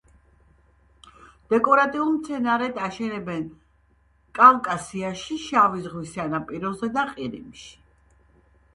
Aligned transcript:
დეკორატიულ 1.53 2.09
მცენარედ 2.15 2.81
აშენებენ 2.87 3.45
კავკასიაში 4.41 5.41
შავი 5.47 5.87
ზღვის 5.89 6.19
სანაპიროზე 6.19 6.95
და 6.99 7.09
ყირიმში. 7.17 7.75